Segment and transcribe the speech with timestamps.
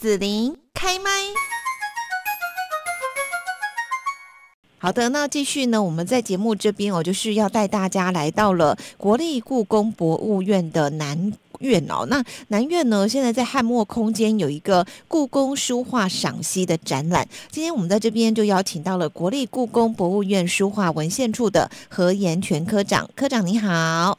[0.00, 1.10] 子琳开麦。
[4.78, 5.82] 好的，那继续呢？
[5.82, 12.06] 我们在节目这边哦，就是要带大家来到了国立故宫博物院的南院哦。
[12.08, 17.28] 那南院呢，现在在汉墨空间有一个故宫书画赏析的展览。
[17.50, 23.06] 今天我们在这边就邀请到了国立故宫博物院书画文献处的何延全科长。
[23.14, 24.18] 科长你好。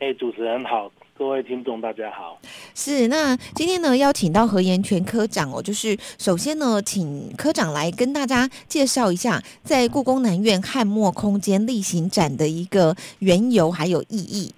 [0.00, 0.90] 哎，主持人好。
[1.18, 2.38] 各位听众，大家好。
[2.76, 14.54] 是那今天呢，邀请到何延全科长哦，就是首先呢，请科长来跟大家介绍一下，在故宫南院汉墨空间例行展的一个缘由还有意义。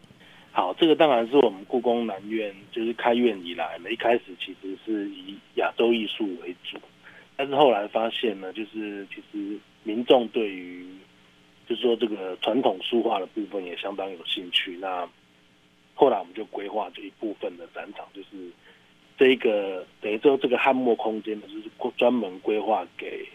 [0.52, 6.77] 好，这个当然是我们故宫南院就是开院以来呢，一开始其实是以亚洲艺术为主，
[7.38, 10.87] 但是后来发现呢，就是其实民众对于
[11.66, 15.09] 就是说这个传统书画的部分也相当有兴趣，那。
[16.00, 18.50] 后来我们就规划这一部分的展场，就是
[19.18, 21.64] 这一个等于说这个汉墨空间呢，就是
[21.98, 23.28] 专门规划给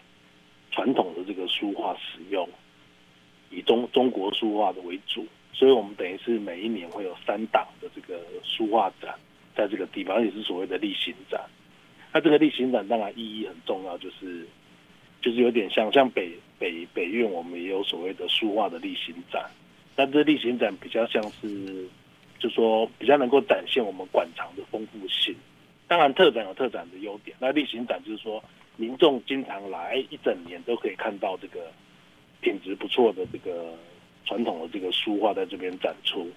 [0.71, 2.49] 传统的这个书画使用，
[3.51, 9.13] 以中中国书画的为主，所以我们等于是每一年会有三档的这个书画展，
[9.55, 11.39] 在这个地方也是所谓的例行展。
[12.11, 14.43] 那这个例行展当然意义很重要，就是
[15.21, 19.45] 就是有点像像北北北院，我们也有所谓的书画的例行展，
[19.95, 21.87] 但这例行展比较像是。
[22.45, 25.35] 就说比较能够展现我们馆藏的丰富性，
[25.87, 27.35] 当然特展有特展的优点。
[27.39, 28.43] 那例行展就是说，
[28.75, 31.71] 民众经常来一整年都可以看到这个
[32.41, 33.73] 品质不错的这个
[34.25, 36.29] 传统的这个书画在这边展出，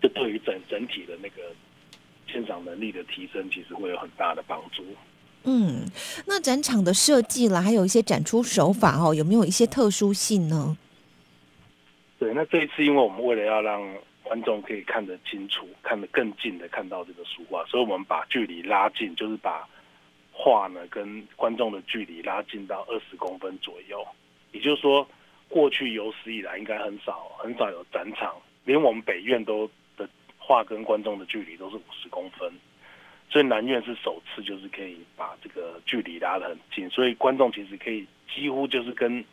[0.00, 1.42] 这对于整整体的那个
[2.26, 4.84] 欣赏能力的提升，其实会有很大的帮助。
[5.44, 5.84] 嗯，
[6.26, 10.76] 那展场的设计啦，还有一些展出手法哦，有没有一些特殊性呢？
[12.18, 13.80] 对，那这一次因为我们为了要让
[14.22, 19.68] 观众可以看得清楚，看得更近的看到这个书画，所以我们把距离拉近，就是把
[20.32, 24.06] 画呢跟观众的距离拉近到二十公分左右。
[24.52, 25.06] 也就是说，
[25.48, 30.08] 过去有史以来应该很少很少有展场，连我们北院都的
[30.38, 32.50] 画跟观众的距离都是五十公分，
[33.28, 39.24] 所以南院是首次就是可以把这个距离拉得很近，所以观众其实可以几乎就是跟。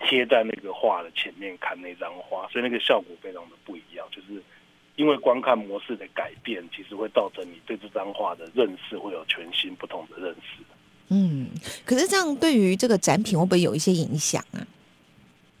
[0.00, 4.06] 贴在那个画的前面看那张画，所以那个效果非常的不一样。
[4.10, 4.42] 就是
[4.96, 10.62] 因为观看模式的改变，其实会造成你对这张画的认识会有全新不同的认识。
[11.08, 11.48] 嗯，
[11.84, 14.66] 可是这样对于这个展品会不会有一些影响啊？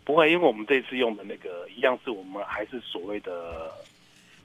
[0.04, 3.70] 不会，因为我们这次用的那个一样是我们还是所谓的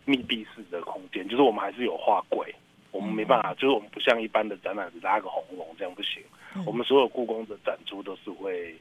[0.03, 2.53] 密闭式的空间，就是我们还是有画柜，
[2.91, 6.21] 我们没办法，就是我们不像一般的展览拉个红龙这样不行。
[6.65, 8.75] 我们所有故宫的展出都是会。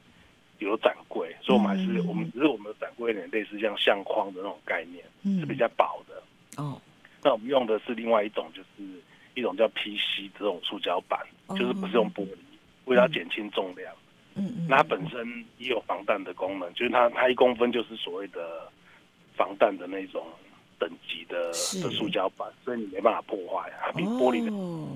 [0.64, 5.04] 有展柜，所以我们还是我们只是我们的展柜有点类似像相框的那种概念，
[5.40, 6.22] 是比较薄的。
[6.62, 6.80] 哦，
[7.22, 8.84] 那我们用的是另外一种，就是
[9.34, 11.20] 一种叫 PC 这种塑胶板，
[11.58, 12.36] 就是不是用玻璃，
[12.84, 13.92] 为了减轻重量。
[14.36, 18.68] 嗯嗯，那它本身也有防弹的功能，就是它它一公分就是所谓的
[19.36, 20.26] 防弹的那种
[20.78, 24.52] 等级的的塑胶板，所以你没办法破坏，它比玻璃的。
[24.52, 24.88] 哦，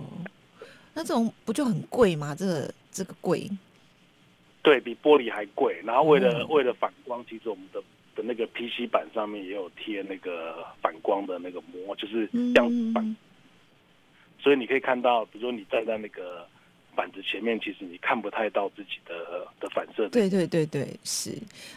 [0.92, 2.34] 那这种不就很贵吗？
[2.34, 3.48] 这个这个贵。
[4.68, 7.80] 对比玻璃还贵，然后为了为了反光，其实我们的
[8.14, 13.16] 的那个 PC 板上面也有贴那个反光的那个膜，就是这样反，
[14.38, 16.46] 所以你可以看到，比如说你站在那个。
[16.98, 19.14] 板子前面其实你看不太到自己的
[19.60, 20.08] 的反射。
[20.08, 21.30] 对对对对，是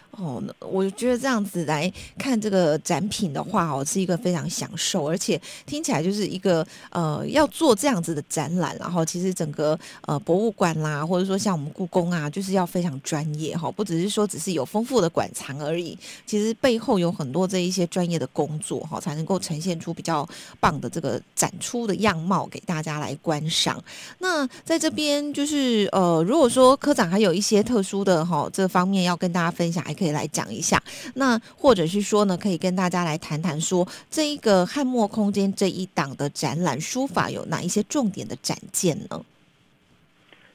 [0.10, 0.42] 哦。
[0.60, 15.96] 我觉得这样子来看这个展品的话哦，是一个非常享受，而且听起来就是一个呃要做这样子的展览，然后其实整个呃博物馆啦，或者说像我们故宫啊，就是要非常专业哈，不只是说只是有丰富的馆藏而已，
[16.26, 20.28] 其实背后有很多这一些专业的工作哈，才能够呈现出比较
[20.60, 23.80] 棒的这个展出的样貌给大家来观赏。
[24.18, 25.11] 那在这边。
[25.34, 30.80] 就是呃，如果说科长还有一些特殊的哈这方面要跟大家分享，还可以来讲一下。
[31.16, 39.26] 那或者是说呢，可以跟大家来谈谈说这一个汉墨空间这一档的展览书法有哪一些重点的展件呢？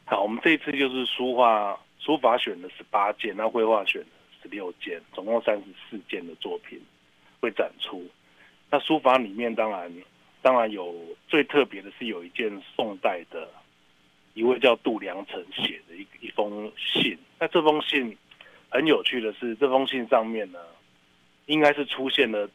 [0.05, 4.05] 好，我们这一次就是书画书法选了十八件，那绘画选
[4.41, 6.81] 十六件，总共三十四件的作品
[7.41, 8.05] 会展出。
[8.71, 9.93] 那书法里面当然
[10.43, 10.95] 当然有
[11.27, 13.49] 最特别的是有一件宋代的。
[14.37, 18.15] 一位叫杜良辰写的一一封信，那这封信
[18.69, 20.59] 很有趣的是，这封信上面呢，
[21.47, 22.47] 应该是出现了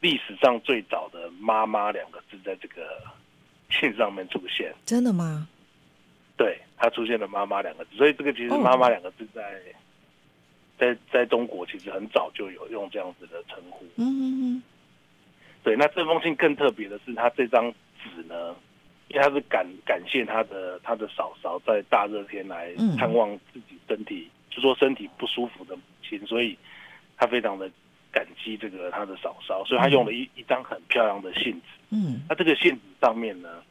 [0.00, 3.02] 历史上最早的“妈妈”两个字在这个
[3.68, 4.72] 信上面出现。
[4.86, 5.46] 真的吗？
[6.38, 9.60] 对，它出现了“妈妈”两个字，所以这个其实“妈妈”两个字在
[10.78, 13.84] 在在中国其实很早就有用这样子的称呼。
[13.96, 14.62] 嗯嗯嗯。
[15.62, 17.70] 对，那这封信更特别的是，他这张
[18.02, 18.56] 纸呢。
[19.08, 26.56] 因为他是感感谢他的他的嫂嫂在大热天来嗯探望自己身体，就说身体不舒服的母亲，所以
[27.16, 27.70] 他非常的
[28.10, 31.66] 感激这个他的嫂嫂，所以他用了一一张很漂亮的信纸。
[31.90, 33.62] 嗯那这个信纸上面呢，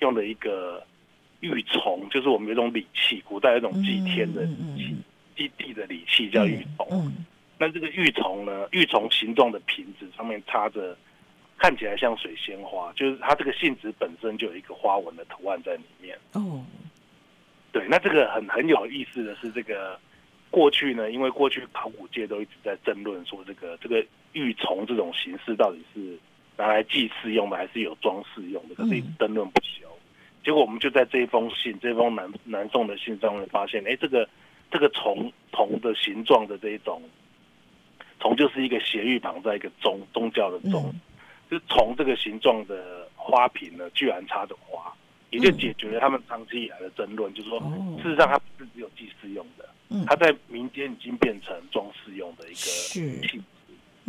[0.00, 0.84] 用了一个
[1.40, 4.96] 玉琮，就是我们有一种礼器，古代有一种祭天的礼器，
[5.36, 6.86] 祭地的礼器叫玉琮。
[6.90, 7.24] 嗯
[7.62, 10.96] 那这个玉琮呢，玉琮形状的瓶子上面插着，
[11.60, 16.18] 看起来像水仙花，就是它这个信纸本身就有一个花纹的图案在里面。
[16.32, 16.64] 哦
[17.70, 19.96] 对，那这个很很有意思的是，这个
[20.50, 26.18] 过去呢，因为过去考古界都一直在争论说，这个这个玉琮这种形式到底是
[26.56, 29.86] 拿来祭祀用的，还是有装饰用的，可是一直争论不休。
[30.42, 34.28] 结果我们就在这一封信，这封南南宋的信上面发现，哎，这个
[34.70, 37.00] 这个虫虫的形状的这一种
[38.18, 41.00] 虫，就是一个斜玉旁在一个宗宗教的宗，嗯
[41.50, 44.92] 就是虫这个形状的花瓶呢，居然插着花，
[45.30, 53.42] 也就解决了他们长期以来的争论，就是说，哦事实上它不是只有祭祀用的，嗯它在民间已经变成装饰用的一个是器。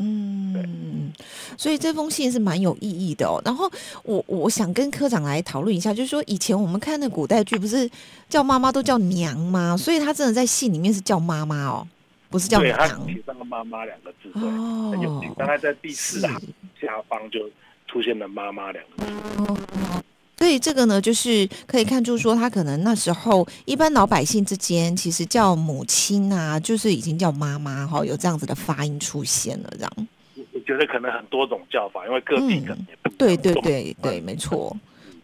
[0.03, 1.11] 嗯，
[1.57, 3.39] 所以这封信是蛮有意义的哦。
[3.45, 3.69] 然后
[4.03, 7.87] 我我想跟科长来讨论一下，就是说以前我们看的古代剧，不是
[8.27, 9.75] 叫妈妈都叫娘吗？
[9.77, 11.87] 所以他真的在戏里面是叫妈妈哦，
[12.29, 15.35] 不是叫娘写上个“妈妈”两个字，对，很有趣哦。
[15.37, 16.41] 大概在第四行
[16.81, 17.49] 下方就
[17.87, 19.11] 出现了“妈妈”两个字。
[19.43, 20.03] 哦，
[20.37, 29.91] 所以这个呢，就是可以看出说，他可能那时候一般老百姓之间，其实叫母亲啊，就是已经叫妈妈哈、有这样子的发音出现了，这样。
[30.35, 34.75] 我我觉得可能很多种叫法，因为各地可能也不对对对对，没错。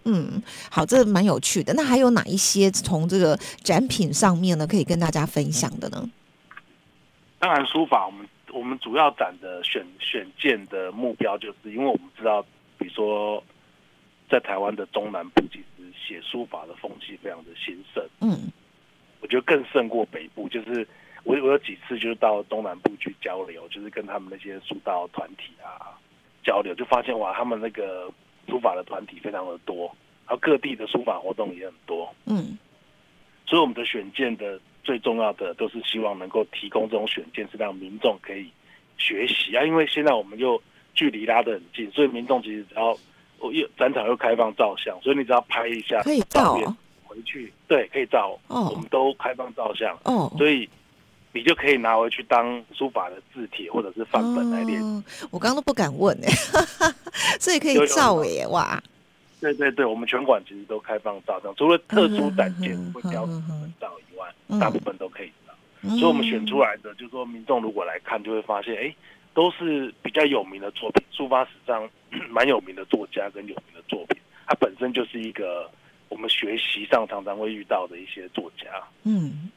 [0.03, 1.73] 嗯，好，这蛮有趣的。
[1.73, 6.09] 那还有哪一些从这个展品上面呢，可以跟大家分享的呢？
[7.39, 12.41] 当然，书法我们我们主要展的选选件的目标，就是因为我们知道，
[12.77, 13.43] 比如说
[14.29, 18.03] 在台湾的中南部，其实写书法的风气非常的兴盛。
[18.21, 18.51] 嗯
[19.19, 20.47] 我觉得更胜过北部。
[20.47, 20.87] 就是
[21.23, 25.97] 我我有几次就是到东南部去交流，就是跟他们那些书道团体啊
[26.43, 28.11] 交流，就发现哇，他们那个
[28.47, 29.87] 书法的团体非常的多，
[30.27, 32.13] 然后各地的书法活动也很多。
[32.25, 32.57] 嗯
[33.47, 38.49] 所以我们的选件的最重要的都是希望能够提供这种选件，是让民众可以
[38.97, 39.65] 学习啊。
[39.65, 40.59] 因为现在我们又
[40.93, 42.97] 距离拉得很近，所以民众其实只要
[43.37, 50.33] 我又展场又开放照相，所以你只要拍一下可以照哦回去，对，可以照，哦我们都开放照相，哦。
[50.37, 50.69] 所以
[51.33, 54.81] 你就可以拿回去当书法的字帖或者是范本来练。
[54.81, 56.31] 哦我刚刚都不敢问哎，
[57.41, 58.81] 所以可以照有哎哇，
[59.41, 63.91] 对对对，我们全馆其实都开放照相，除了特殊展件嗯会挑嗯嗯本照
[64.59, 65.53] 大部分都可以的。
[65.89, 68.95] 所所以我们选出来的，就是说民众如果来看，就会发现，哎，
[69.33, 71.89] 都是比较有名的作品，书法史上
[72.29, 75.69] 蛮有名的作家跟有名的作品，它本身就是一个
[76.09, 78.65] 我们学习上常常会遇到的一些作家。
[79.03, 79.51] 嗯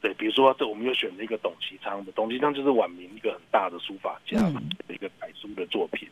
[0.00, 4.38] 对，比如说这我们又选了一个董其昌的，董其昌就是晚明一个很大的书法家
[4.88, 6.08] 一个楷书的作品。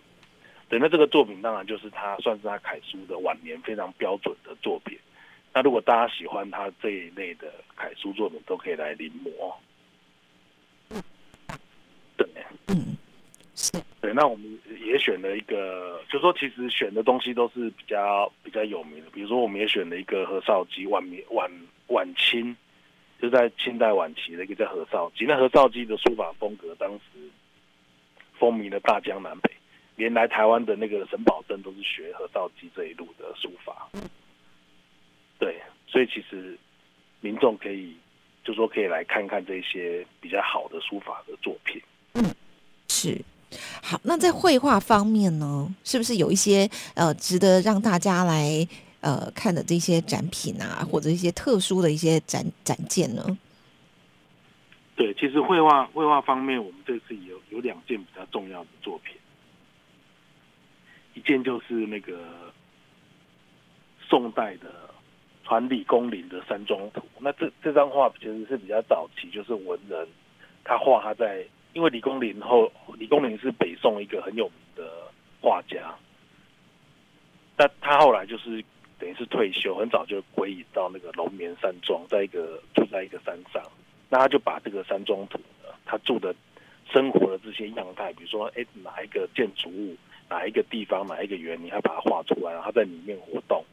[0.68, 4.98] 对，那这个作品当然就是他算是他楷书的晚年非常标准的作品。
[5.56, 9.54] 那如果大家喜欢他这一类的楷书作品，都可以来临摹。
[12.14, 12.28] 对，
[12.66, 12.94] 嗯
[13.54, 13.72] 是
[14.02, 21.50] 对，那我们也选了一个，就说其实选的东西都是比较比较有名的，比如说我们也选了一个何绍基，晚明晚
[21.86, 22.54] 晚清，
[23.18, 25.24] 就在清代晚期的一个叫何绍基。
[25.24, 27.00] 那何绍基的书法风格当时
[28.38, 29.50] 风靡了大江南北，
[29.96, 33.88] 连来台湾的那个沈葆桢都是学何绍基这一路的书法。
[35.46, 36.58] 对，所以其实
[37.20, 37.96] 民众可以
[38.42, 41.80] 就说可以来看看这些比较好的书法的作品。
[42.14, 42.34] 嗯
[42.88, 43.16] 是。
[43.80, 48.66] 好，那在绘画方面呢，是不是有一些呃值得让大家来
[49.00, 53.38] 呃看的这些展品啊，或者一些特殊的一些展展件呢？
[54.96, 59.14] 对，其实绘画绘画方面，我们这次有有两件比较重要的作品，
[61.14, 62.18] 一件就是那个
[64.08, 64.85] 宋代的
[65.46, 67.02] 传李公麟的山庄图。
[67.20, 70.06] 那这这张画其实是比较早期，就是文人
[70.64, 74.90] 他画他在，因为李公麟后李公麟是北宋一个很有名的
[75.40, 75.94] 画家，
[77.56, 78.62] 那他后来就是
[78.98, 83.62] 等于是退休，很早就归隐到那个龙眠山庄，在一个住在一个山上。
[84.08, 85.38] 那他就把这个山庄图，
[85.84, 86.34] 他住的
[86.92, 89.96] 生活的这些样态，比如说，哎，哪一个建筑物，
[90.28, 93.64] 哪一个地方，哪一个园林，他把它画出来，然后他在里面活动。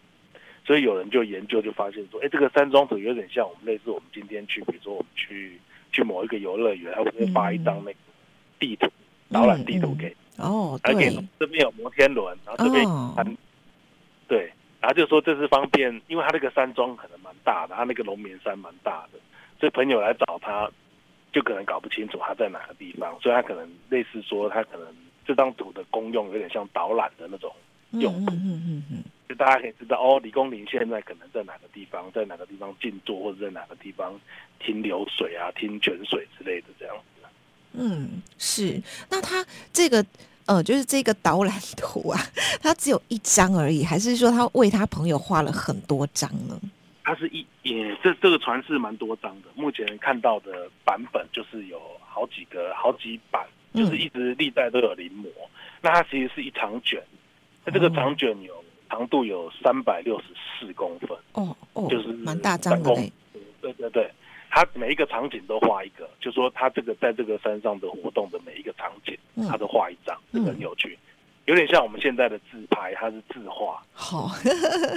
[0.66, 5.60] 所以有人就研究，就发现说，哎，这个山庄图有点像我们类似我们今天去，比如说我们去
[5.92, 7.98] 去某一个游乐园，他会发一张那个
[8.60, 8.88] 地图，
[9.30, 13.14] 导览地图给，哦，而且对，这边有摩天轮，然后这边哦，
[14.28, 19.20] 对，然后就说这是方便，因为他那个山庄可能蛮大的，他那个龙眠山蛮大的，
[19.60, 20.72] 所以朋友来找他，
[21.34, 24.88] 就可能搞不清楚他在哪个地方，所以他可能类似说他可能
[25.26, 27.52] 这张图的功用有点像导览的那种
[27.92, 29.03] 用途，嗯嗯嗯
[29.34, 34.20] 就大家可以知道哦，李公林现在可能在哪个地方，在哪个地方静坐，或者在哪个地方
[34.60, 37.28] 听流水啊、听泉水之类的这样子。
[37.74, 38.80] 嗯，是。
[39.10, 40.06] 那他这个
[40.46, 42.20] 呃，就是这个导览图啊，
[42.62, 46.60] 他只有一张而已，还是说他为他朋友画了很多张呢？
[47.04, 55.28] 它是一也这这个船是蛮多张的，目前看到的版本就是有好几个好几版，就是一直历代都有临摹。
[55.82, 57.04] 那它其实是一长卷，
[57.66, 58.63] 那这个长卷有
[58.94, 60.26] 长度有三百六十
[60.60, 63.12] 四公分，哦哦，就是蛮大张的嘞。
[63.60, 64.08] 对对对，
[64.52, 69.18] 它每一个场景都画一个，就说它这个在这个山上的活动的每一个场景，
[69.50, 70.96] 它都画一张，这个很有趣。
[71.46, 73.82] 有点像我们现在的自拍，它是自画。
[73.94, 74.28] 好，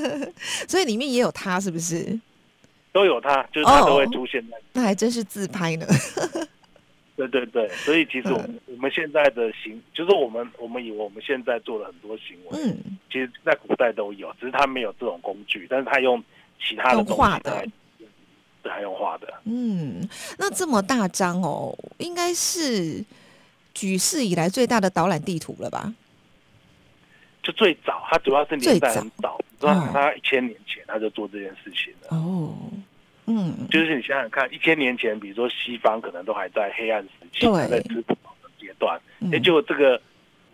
[0.68, 2.20] 所以里面也有他，是不是？
[2.92, 4.58] 都有他，就是他都会出现在。
[4.74, 5.86] 那还真是自拍呢。
[7.16, 12.76] 对对对，所以其实我们我们现在的行，就是我们我们以为我们现在做了很多行为，嗯，
[13.10, 16.22] 其实在古代都有，只是他没有这种工具，但是他用
[16.60, 17.66] 其他的东西的，
[18.62, 19.32] 对，还用画的。
[19.44, 20.06] 嗯，
[20.38, 23.02] 那这么大张哦，应该是
[23.72, 25.94] 举世以来最大的导览地图了吧？
[27.42, 32.08] 就最早，他主要是年代很早，知道他一千年前他就做这件事情了。
[32.10, 32.54] 哦，
[33.26, 39.00] 嗯，就是你想想看，一千年前，比如说西方可能都还在黑暗时期，还在吃不饱的阶段，
[39.32, 40.00] 也就这个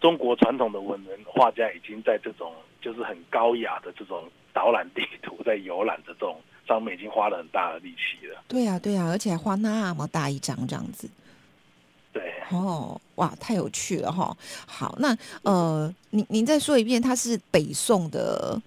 [0.01, 8.43] 中国传统的文人画家已经在这种就是很高雅的这种导览地图，在游览的这种上面已经花了很大的力气了。
[8.49, 11.09] 对呀，对呀，而且还画那么大一张这样子。
[12.13, 14.37] 对哦，哇，太有趣了哈！
[14.67, 18.61] 好，那呃，您您再说一遍，他是北宋的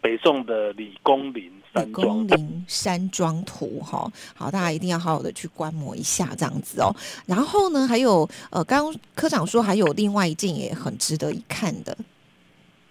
[0.00, 4.10] 北宋的李公林山庄林山庄图哈。
[4.34, 6.94] 好，大家一定要好好的去观摩一下这样子哦。
[7.26, 11.96] 然后呢，还有呃，刚刚科长说还有另外一件也很值得一看的。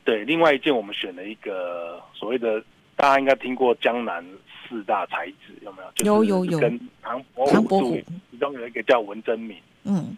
[0.04, 2.64] 对，另外一件我们选了一个所谓的，
[2.96, 4.24] 大家应该听过江南。
[4.68, 6.24] 四大才子有没有？
[6.24, 6.60] 有有有。
[6.60, 8.02] 跟唐伯虎，
[8.32, 9.56] 其中有一个叫文征明。
[9.84, 10.18] 嗯。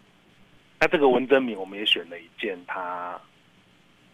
[0.80, 3.20] 那这个文征明，我们也选了一件他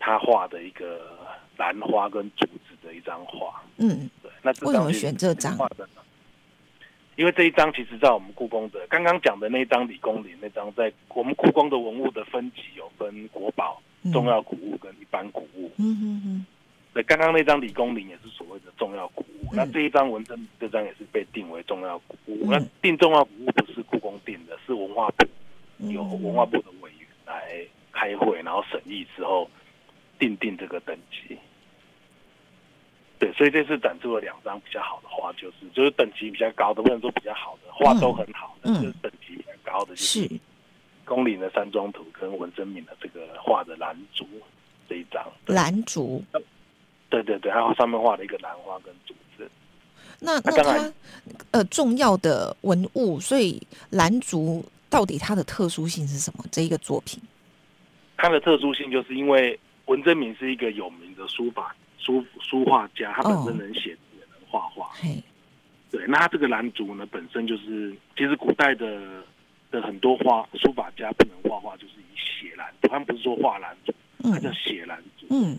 [0.01, 1.17] 他画的一个
[1.57, 3.63] 兰花跟竹子的一张画。
[3.77, 4.11] 嗯。
[4.45, 5.57] 为什么选这张？
[7.17, 13.81] 因为这一张其实，在我们故宫的刚刚讲的那一张李公麟那张，在我们故宫的文物的分级有分国宝、
[14.13, 15.71] 重要古物跟一般古物。
[15.77, 16.47] 嗯嗯嗯。
[16.93, 22.51] 对，刚刚那张李公麟也是所谓的重要古物，那这一张文征这张也是被定为重要古物。
[22.51, 25.27] 那定重要古物不是故宫定的，是文化部
[25.89, 29.49] 有文化部的委员来开会，然后审议之后
[30.19, 31.39] 定定这个等级。
[33.25, 40.31] 对，所以这次展出了两张比较好的画，就是就是等级比较高的，不能说比较好的画都很好，但是等级比较高的就是
[41.07, 44.27] 宫岭的山庄图跟文征明的这个画的兰竹
[44.87, 46.23] 这一张兰竹。
[47.09, 49.51] 对对对，然后上面画了一个兰花跟竹子。
[50.21, 50.93] 那那它
[51.53, 56.45] 呃重要的文物，所以兰竹到底它的特殊性是什么？
[56.53, 57.23] 这一个作品，
[58.19, 61.75] 它的特殊性就是因为文征明是一个有名的书法
[62.05, 64.91] 书书画家，他本身能写字也能画画。
[65.91, 69.25] 对，那他这个兰竹呢，本身就是其实古代的
[69.71, 75.27] 的很多画书法家不能画画，就是以写兰，他们不是说画兰竹，他叫写兰竹。
[75.31, 75.59] 嗯。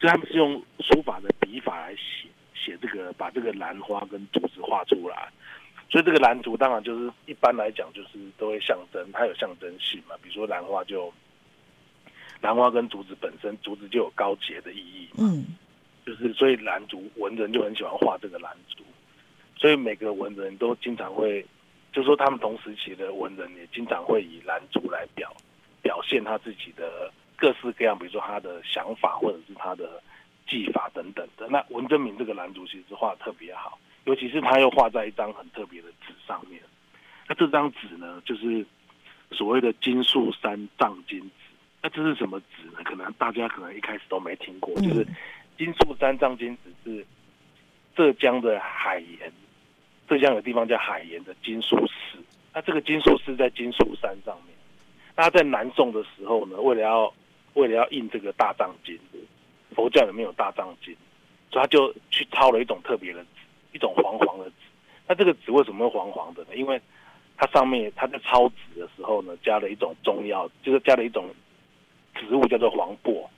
[0.00, 5.28] 所以他们是用书法的笔法来写写这个，把这个兰花跟竹子画出来。
[5.90, 10.14] 所以这个兰竹当然就是一般来讲就是都会象征，它有象征性嘛。
[10.20, 11.10] 比如说兰花就
[12.42, 15.08] 兰花跟竹子本身，竹子就有高洁的意义。
[15.16, 15.44] 嗯，
[16.06, 18.82] 就是所以兰竹文人就很喜欢画这个兰竹，
[19.56, 21.44] 所以每个文人都经常会，
[21.92, 25.34] 就说他们同时期的文人也经常会以兰竹来表
[25.82, 27.12] 表现他自己的。
[27.36, 30.00] 各式各样，比如说他的想法，或者是他的
[30.46, 31.48] 技法等等的。
[31.48, 36.62] 那文征明这个兰竹其实画的特别好，尤其是他又画在一张很特别的纸上面。
[37.28, 38.64] 那这张纸呢，就是
[39.32, 41.30] 所谓的金树山藏金纸。
[41.82, 42.78] 那这是什么纸呢？
[42.84, 45.04] 可能大家可能一开始都没听过，就是
[45.56, 47.06] 金树山藏金纸是
[47.94, 49.32] 浙江的海盐，
[50.08, 52.18] 浙江有地方叫海盐的金树寺。
[52.52, 54.54] 那这个金树寺在金树山上面。
[55.16, 57.12] 那在南宋的时候呢，为了要
[57.54, 58.98] 为了要印这个大藏经，
[59.74, 60.94] 佛教里面有大藏经，
[61.50, 63.28] 所以他就去抄了一种特别的纸，
[63.72, 64.54] 一种黄黄的纸。
[65.06, 66.56] 那这个纸为什么会黄黄的呢？
[66.56, 66.80] 因为
[67.36, 71.28] 它上面他在抄纸的时候呢，加了一种中药，就是加了一种
[72.14, 73.28] 植物叫做黄柏。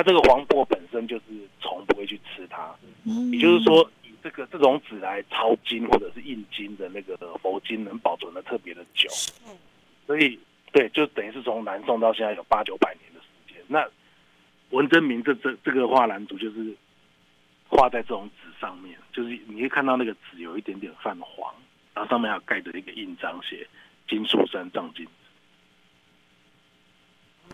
[0.00, 1.24] 它这个黄柏本身就是
[1.60, 9.10] 虫不会去吃它，嗯，也就是说，以这个这种纸来抄金或者是印金的那个佛经，能保存的特别的久。
[10.06, 10.40] 所以，
[10.72, 13.62] 对，就等于是从南宋到现在有八九百年的时间。
[13.68, 13.86] 那
[14.70, 16.74] 文征明这这这个画蓝图就是
[17.68, 21.54] 画在这种纸上面，就是你会看到那个纸有一点点泛黄，
[21.92, 23.68] 然后上面还有盖着一个印章，写
[24.08, 25.06] “金树山藏经”。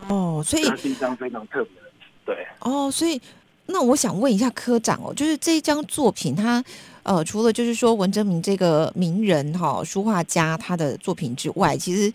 [0.07, 1.86] 哦，所以它是一张非常特别的纸，
[2.27, 2.47] 对。
[2.59, 3.19] 哦，所以
[3.65, 6.63] 那我想问一下科长哦，就是这一张作品，它
[7.05, 12.13] 呃，除了就是说文征明这个名人哈、书画家他的作品之外，其实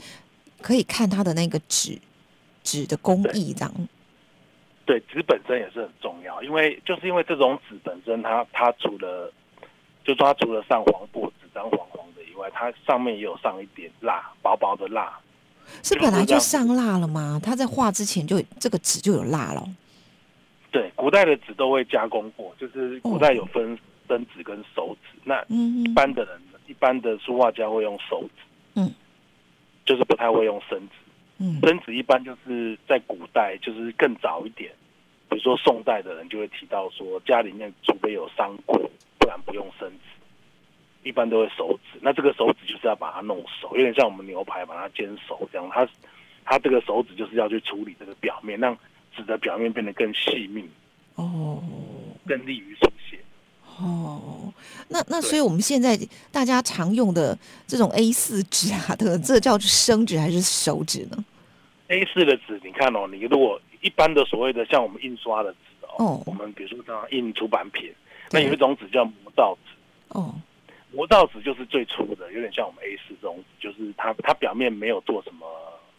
[0.61, 1.97] 可以看他的那个纸
[2.63, 3.73] 纸的工艺这样。
[4.85, 9.31] 对，纸本身也是很重要，因为就是因为这种纸本身它，它除了，
[10.03, 15.17] 就说它除了上黄布纸张黄黄的以外，它上面也有上一点蜡，薄薄的蜡。
[15.83, 17.39] 是本来就上蜡了吗？
[17.41, 19.65] 他在画之前就这个纸就有蜡了。
[21.11, 23.77] 对，古代的纸都会加工过，就是古代有分
[24.07, 25.19] 生纸跟熟纸。
[25.25, 28.41] 那嗯一般的人，一般的书画家会用熟纸，
[28.75, 28.89] 嗯，
[29.85, 30.95] 就是不太会用生纸。
[31.39, 34.71] 嗯生纸一般就是在古代，就是更早一点，
[35.29, 38.79] 比如说宋代的人就会提到说，家里面除非有伤过，
[39.19, 41.99] 不然不用生纸，一般都会熟纸。
[42.01, 45.69] 那这个熟纸就是要把它弄熟，有点像我们牛排把它煎熟这样。
[45.73, 45.85] 它
[46.45, 48.77] 它这个熟纸就是要去处理这个表面，让
[49.15, 50.69] 纸的表面变得更细密，
[51.15, 51.63] 哦
[52.25, 53.19] 更利于书写。
[53.77, 54.53] 哦，
[54.89, 55.97] 那那所以我们现在
[56.31, 61.25] 大家常用的这种 A 四纸啊，这个这叫生纸还是熟纸呢
[61.87, 67.91] ？A 四的纸，你看哦，你如果一般的所谓的像我们印刷的纸哦，哦我们比如说像印出版品，
[68.29, 69.71] 那有一种纸叫磨道纸。
[70.09, 70.35] 哦
[70.93, 75.47] 磨道纸就是最粗的，有点像我们 A 四这种纸，就是它它表面没有做什么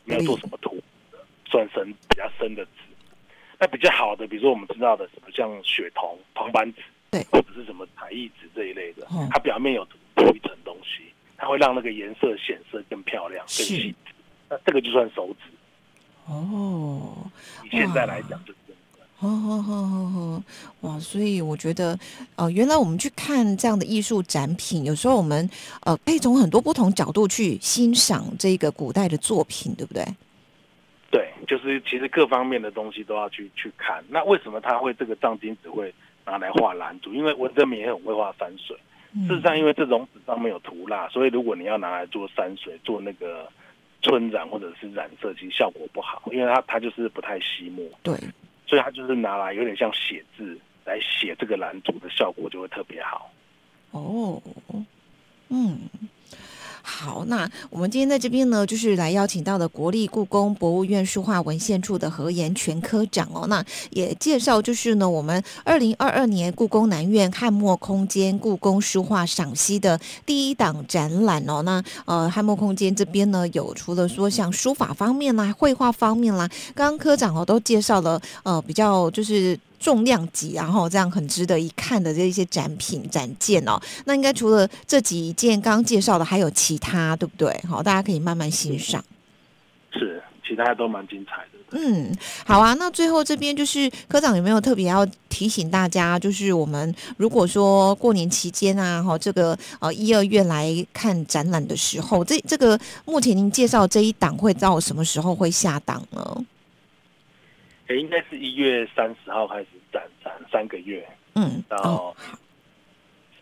[0.04, 0.76] 没有做什么涂
[1.10, 2.70] 的，算深比较深的纸。
[3.62, 11.04] 那比较好的，比如说我们知道的什么像血铜铜板纸，对或者是什么彩艺纸这一类的哦，它表面有涂一层东西，
[11.36, 14.12] 它会让那个颜色显色更漂亮、更是细致。
[14.50, 15.50] 那这个就算手指，
[16.26, 17.16] 哦。
[17.62, 18.82] 以现在来讲就是这样。
[19.14, 20.42] 好好好好好，
[20.80, 20.98] 哇！
[20.98, 21.96] 所以我觉得，
[22.34, 25.48] 呃，原来我们去看这样的艺术展品，有时候我们
[25.82, 30.04] 呃可以从很多不同角度去欣赏这个古代的作品，对不对？
[31.52, 34.02] 对，就是其实各方面的东西都要去去看。
[34.08, 35.92] 那为什么他会这个藏经纸会
[36.24, 37.12] 拿来画蓝竹？
[37.12, 38.76] 因为文征明也很会画山水。
[39.14, 43.46] 嗯事实上，因为这种纸上面有涂蜡，所以如果你要拿来做山水、做那个
[44.00, 48.16] 春染或者是染色，其实效果不好，因为它它就是不太吸墨，对，
[48.66, 53.30] 所以它就是拿来有点像写字来写这个蓝竹的效果就会特别好。
[53.90, 54.42] 哦，
[55.50, 55.78] 嗯。
[56.82, 63.46] 好，那我们今天在这边呢，就是来邀请到的国立故宫博物院书画文献处的何延全科长哦。
[63.46, 71.62] 那也介绍就是呢，我们二零二二年故宫南院汉墨空间故宫书画赏析的第一档展览哦。
[71.62, 79.58] 那呃，汉墨空间这边呢，有除了说像书法方面啦、绘画方面啦，刚刚科长哦都介绍了呃比较就是。
[79.82, 87.60] 重量级，然后这样很值得一看的这一些展品展件哦，那应该除了这几件刚刚介绍的，还有其他，对不对？
[87.68, 89.04] 好，大家可以慢慢欣赏。
[89.92, 91.58] 是，其他都蛮精彩的。
[91.72, 92.14] 嗯，
[92.46, 92.74] 好啊。
[92.74, 96.18] 那最后这边就是科长有没有特别要提醒大家？
[96.18, 106.44] 就是我们如果说过年期间啊，哈，这个呃一二月来看展览的时候，这这个目前您介绍这一档会到什么时候会下档呢？
[107.88, 112.14] 诶，应该是一月三十号开始展，展三个月，嗯，到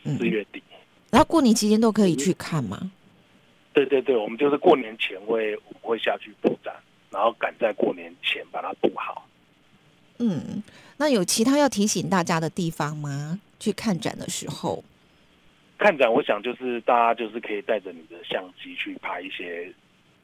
[0.03, 0.63] 四月底。
[1.11, 2.91] 然后过年期间都可以去看吗？
[3.73, 6.75] 对对对，我们就是过年前会会下去布展，
[7.11, 9.27] 然后赶在过年前把它布好。
[10.19, 10.63] 嗯，
[10.97, 13.41] 那有其他要提醒大家的地方吗？
[13.59, 14.83] 去看展的时候，
[15.79, 19.73] 看展，我想就是大家就是可以带着你的相机去拍一些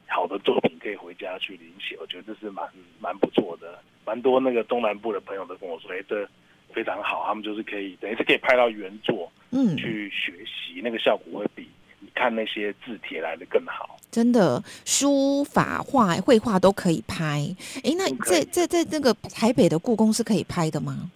[0.08, 1.96] 好的作品，可以回家去临写。
[2.00, 2.68] 我觉得这是蛮
[3.00, 6.28] 蛮不错的，蛮多那个东南部的朋友都跟我说，哎，这
[6.72, 11.68] 非常好，他们就是可以等于是可以拍到原作嗯，去学习，那个效果会比
[12.00, 13.98] 你看那些字帖来的更好。
[14.10, 17.46] 真的书法、画、绘画都可以拍。
[17.82, 21.10] 诶，那在在在那个台北的故宫是可以拍的吗？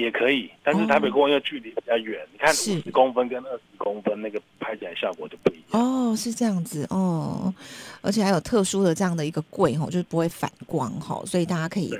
[0.00, 5.80] 也可以，但是台北公园因为距离比较远，你看是五十公分跟二十公分那个拍起来效果就不一样。
[5.80, 7.52] 哦，是这样子哦，
[8.00, 11.90] 而且还有特殊的这样的一个柜吼，就是不会反光吼，所以大家可以。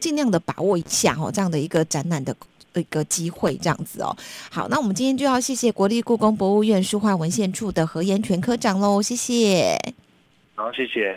[0.00, 2.34] 尽量的把握一下哦，这样的一个展览的
[2.74, 4.16] 一个机会，这样子哦。
[4.50, 9.76] 好，那我们今天就要谢谢国立故宫博物院书画文献处的何延全科长喽，谢谢。
[10.54, 11.16] 好，谢谢。